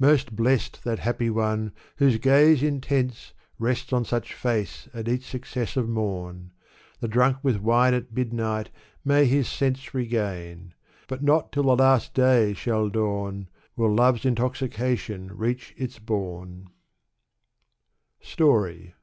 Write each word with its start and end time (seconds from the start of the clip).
Most 0.00 0.34
blest 0.34 0.82
that 0.82 0.98
happy 0.98 1.30
one 1.30 1.70
whose 1.98 2.18
gaze 2.18 2.60
intense 2.60 3.34
Rests 3.56 3.92
on 3.92 4.04
such 4.04 4.34
face 4.34 4.88
at 4.92 5.06
each 5.06 5.24
successive 5.24 5.88
mom;. 5.88 6.50
The 6.98 7.06
dmnk 7.08 7.38
with 7.44 7.58
wine 7.58 7.94
at 7.94 8.12
midnight 8.12 8.70
may 9.04 9.26
his 9.26 9.46
sense 9.46 9.94
Regain; 9.94 10.74
but 11.06 11.22
not 11.22 11.52
till 11.52 11.62
the 11.62 11.76
last 11.76 12.14
day 12.14 12.52
shall 12.52 12.88
dawn 12.88 13.48
Will 13.76 13.94
love's 13.94 14.24
intoxication 14.24 15.30
reach 15.36 15.72
its 15.76 16.00
boume. 16.00 16.66
Story. 18.20 18.94